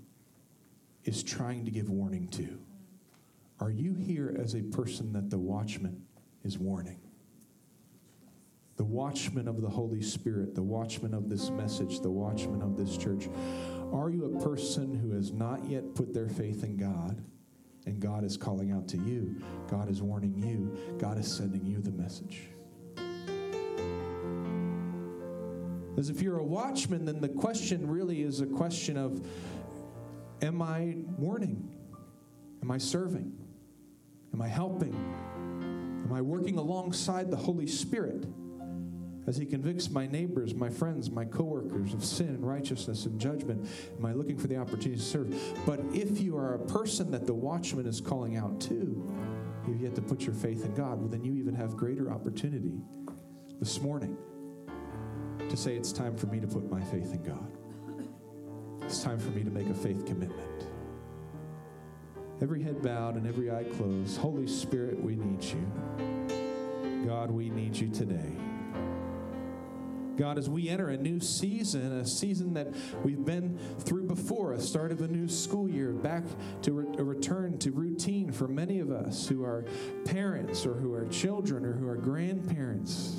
[1.04, 2.58] is trying to give warning to?
[3.60, 6.04] Are you here as a person that the watchman
[6.44, 7.00] is warning?
[8.78, 12.96] The watchman of the Holy Spirit, the watchman of this message, the watchman of this
[12.96, 13.28] church.
[13.92, 17.20] Are you a person who has not yet put their faith in God?
[17.86, 19.42] And God is calling out to you.
[19.68, 20.96] God is warning you.
[20.98, 22.50] God is sending you the message.
[25.98, 29.26] As if you're a watchman, then the question really is a question of
[30.40, 31.68] Am I warning?
[32.62, 33.36] Am I serving?
[34.32, 34.94] Am I helping?
[36.04, 38.24] Am I working alongside the Holy Spirit
[39.28, 43.68] as He convicts my neighbors, my friends, my coworkers of sin and righteousness and judgment?
[43.98, 45.38] Am I looking for the opportunity to serve?
[45.66, 49.12] But if you are a person that the watchman is calling out to,
[49.66, 52.80] you've yet to put your faith in God, well, then you even have greater opportunity
[53.60, 54.16] this morning
[55.46, 57.52] to say it's time for me to put my faith in God.
[58.82, 60.66] It's time for me to make a faith commitment.
[62.40, 64.18] Every head bowed and every eye closed.
[64.18, 67.04] Holy Spirit, we need you.
[67.06, 68.47] God, we need you today.
[70.18, 74.60] God, as we enter a new season, a season that we've been through before, a
[74.60, 76.24] start of a new school year, back
[76.62, 79.64] to re- a return to routine for many of us who are
[80.04, 83.14] parents or who are children or who are grandparents.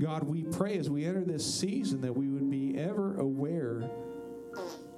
[0.00, 3.88] God, we pray as we enter this season that we would be ever aware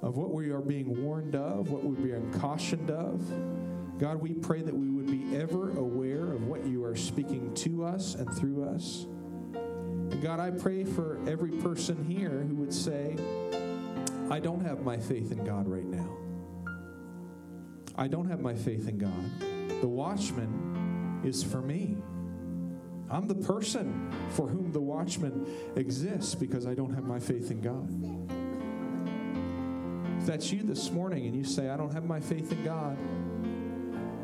[0.01, 3.21] of what we are being warned of, what we're being cautioned of.
[3.99, 7.85] God, we pray that we would be ever aware of what you are speaking to
[7.85, 9.05] us and through us.
[10.17, 13.15] God, I pray for every person here who would say,
[14.29, 16.17] I don't have my faith in God right now.
[17.95, 19.81] I don't have my faith in God.
[19.81, 21.97] The watchman is for me.
[23.09, 27.61] I'm the person for whom the watchman exists because I don't have my faith in
[27.61, 27.89] God.
[30.19, 32.97] If that's you this morning and you say, I don't have my faith in God,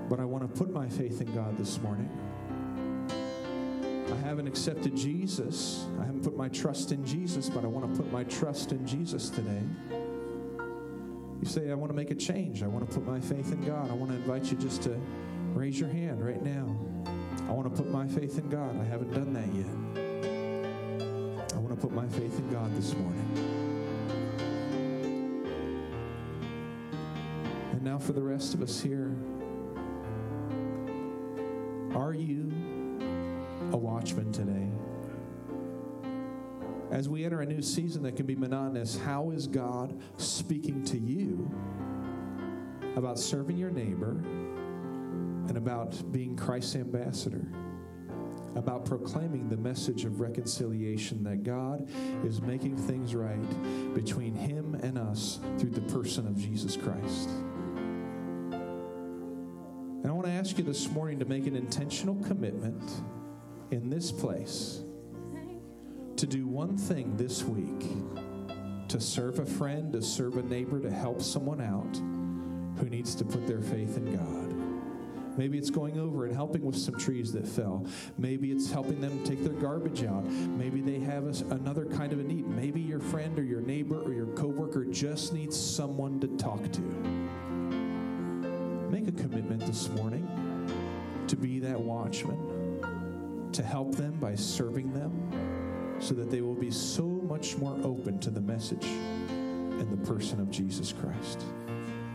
[0.09, 2.09] but I want to put my faith in God this morning.
[4.11, 5.85] I haven't accepted Jesus.
[5.99, 8.85] I haven't put my trust in Jesus, but I want to put my trust in
[8.85, 9.61] Jesus today.
[11.41, 12.63] You say, I want to make a change.
[12.63, 13.89] I want to put my faith in God.
[13.89, 14.99] I want to invite you just to
[15.53, 16.75] raise your hand right now.
[17.47, 18.79] I want to put my faith in God.
[18.79, 19.67] I haven't done that yet.
[21.55, 23.31] I want to put my faith in God this morning.
[27.71, 29.11] And now, for the rest of us here,
[31.95, 32.51] are you
[33.75, 34.67] a watchman today?
[36.91, 40.97] As we enter a new season that can be monotonous, how is God speaking to
[40.97, 41.51] you
[42.95, 44.21] about serving your neighbor?
[45.47, 47.45] and about being Christ's ambassador,
[48.55, 51.87] about proclaiming the message of reconciliation that God
[52.25, 57.29] is making things right between Him and us through the person of Jesus Christ.
[60.01, 62.81] And I want to ask you this morning to make an intentional commitment
[63.71, 64.81] in this place
[66.17, 67.85] to do one thing this week
[68.87, 71.97] to serve a friend, to serve a neighbor, to help someone out
[72.79, 75.37] who needs to put their faith in God.
[75.37, 77.85] Maybe it's going over and helping with some trees that fell.
[78.17, 80.23] Maybe it's helping them take their garbage out.
[80.23, 82.47] Maybe they have a, another kind of a need.
[82.47, 86.81] Maybe your friend or your neighbor or your coworker just needs someone to talk to.
[88.89, 90.25] Make a commitment this morning
[91.27, 92.37] to be that watchman,
[93.55, 98.19] to help them by serving them, so that they will be so much more open
[98.19, 101.43] to the message and the person of Jesus Christ.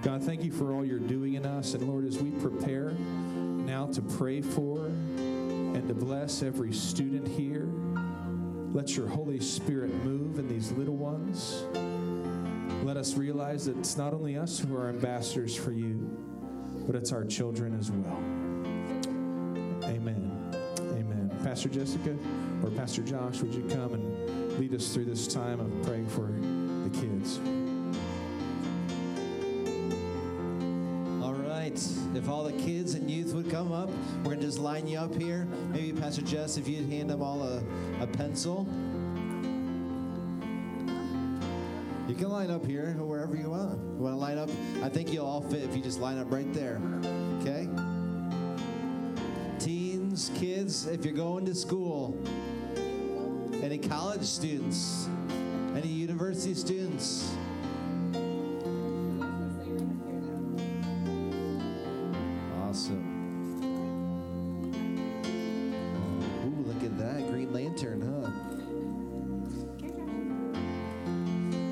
[0.02, 1.74] God, thank you for all you're doing in us.
[1.74, 7.68] And Lord, as we prepare now to pray for and to bless every student here,
[8.72, 11.64] let your Holy Spirit move in these little ones.
[12.84, 16.16] Let us realize that it's not only us who are ambassadors for you,
[16.86, 18.39] but it's our children as well.
[21.50, 22.16] Pastor Jessica
[22.62, 26.28] or Pastor Josh, would you come and lead us through this time of praying for
[26.28, 27.38] the kids?
[31.20, 31.76] All right.
[32.14, 35.00] If all the kids and youth would come up, we're going to just line you
[35.00, 35.48] up here.
[35.72, 37.60] Maybe Pastor Jess, if you'd hand them all a,
[38.00, 38.68] a pencil.
[42.06, 43.76] You can line up here wherever you want.
[43.96, 44.50] You want to line up?
[44.84, 46.80] I think you'll all fit if you just line up right there.
[50.70, 52.16] Kids, if you're going to school,
[53.60, 55.08] any college students,
[55.74, 57.34] any university students,
[62.62, 63.02] Awesome.
[66.44, 68.30] Ooh, look at that Green Lantern, huh?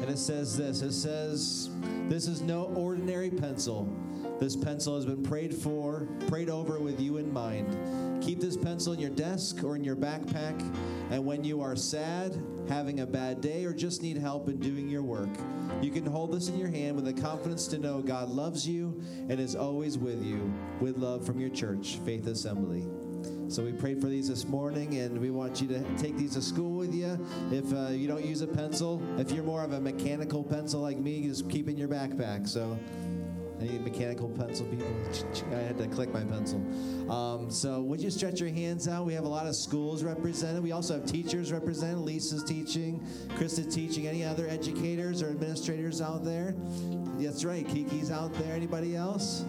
[0.02, 1.70] And it says this it says,
[2.08, 3.88] This is no ordinary pencil.
[4.40, 8.22] This pencil has been prayed for, prayed over with you in mind.
[8.22, 10.60] Keep this pencil in your desk or in your backpack,
[11.10, 14.88] and when you are sad, having a bad day, or just need help in doing
[14.88, 15.30] your work,
[15.80, 19.00] you can hold this in your hand with the confidence to know God loves you
[19.28, 20.52] and is always with you.
[20.80, 22.86] With love from your church, Faith Assembly.
[23.48, 26.42] So we prayed for these this morning, and we want you to take these to
[26.42, 27.18] school with you.
[27.50, 30.98] If uh, you don't use a pencil, if you're more of a mechanical pencil like
[30.98, 32.46] me, just keep in your backpack.
[32.46, 32.78] So
[33.60, 34.86] any mechanical pencil people?
[35.52, 36.58] I had to click my pencil.
[37.10, 39.06] Um, so would you stretch your hands out?
[39.06, 40.62] We have a lot of schools represented.
[40.62, 41.98] We also have teachers represented.
[41.98, 44.06] Lisa's teaching, Krista's teaching.
[44.06, 46.54] Any other educators or administrators out there?
[47.18, 47.66] That's right.
[47.66, 48.54] Kiki's out there.
[48.54, 49.44] Anybody else?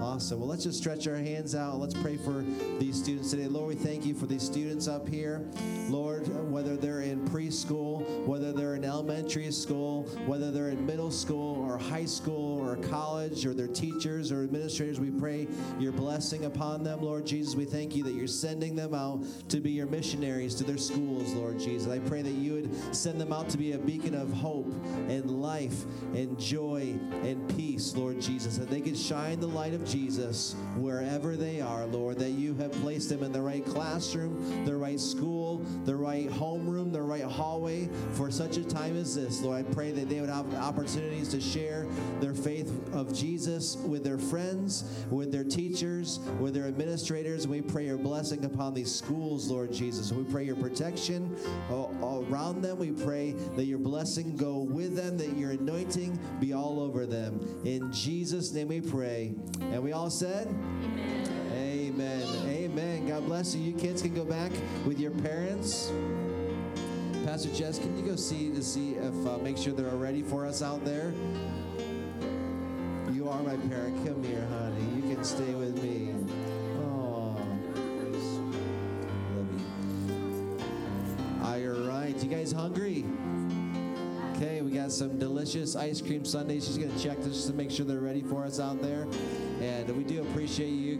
[0.00, 0.40] Awesome.
[0.40, 1.78] Well, let's just stretch our hands out.
[1.78, 2.44] Let's pray for
[2.78, 3.46] these students today.
[3.46, 5.42] Lord, we thank you for these students up here.
[5.88, 11.64] Lord, whether they're in preschool, whether they're in elementary school, whether they're in middle school
[11.64, 16.84] or high school or college or their teachers or administrators, we pray your blessing upon
[16.84, 17.54] them, Lord Jesus.
[17.54, 21.32] We thank you that you're sending them out to be your missionaries to their schools,
[21.32, 21.90] Lord Jesus.
[21.90, 24.70] I pray that you would send them out to be a beacon of hope
[25.08, 25.84] and life
[26.14, 31.36] and joy and peace, Lord Jesus, that they could shine the light of Jesus wherever
[31.36, 35.58] they are, Lord, that you have placed them in the right classroom, the right school,
[35.84, 39.40] the right homeroom, the right hallway for such a time as this.
[39.42, 41.86] Lord, I pray that they would have opportunities to share
[42.20, 47.46] their faith of Jesus with their friends, with their teachers, with their administrators.
[47.46, 50.12] We pray your blessing upon these schools, Lord Jesus.
[50.12, 51.36] We pray your protection
[51.70, 52.78] around them.
[52.78, 57.40] We pray that your blessing go with them, that your anointing be all over them.
[57.64, 59.34] In Jesus' name we pray.
[59.76, 60.46] And we all said,
[60.82, 61.52] Amen.
[61.52, 62.48] Amen.
[62.48, 63.06] Amen.
[63.08, 63.60] God bless you.
[63.60, 64.50] You kids can go back
[64.86, 65.92] with your parents.
[67.26, 70.46] Pastor Jess, can you go see to see if uh, make sure they're ready for
[70.46, 71.12] us out there?
[73.12, 74.02] You are my parent.
[74.06, 74.82] Come here, honey.
[74.96, 76.14] You can stay with me.
[76.78, 77.36] Oh,
[79.34, 79.66] love you.
[81.44, 83.04] All right, you guys hungry?
[84.36, 86.66] Okay, we got some delicious ice cream sundaes.
[86.66, 89.06] She's gonna check this just to make sure they're ready for us out there,
[89.62, 90.98] and we do appreciate you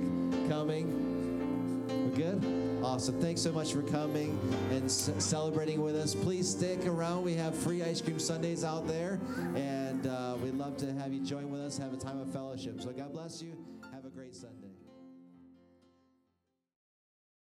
[0.48, 1.84] coming.
[1.86, 2.82] We're good.
[2.82, 3.20] Awesome.
[3.20, 4.38] Thanks so much for coming
[4.70, 6.14] and celebrating with us.
[6.14, 7.24] Please stick around.
[7.24, 9.20] We have free ice cream sundaes out there,
[9.54, 12.80] and uh, we'd love to have you join with us, have a time of fellowship.
[12.80, 13.52] So God bless you.